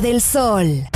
[0.00, 0.95] Del sol.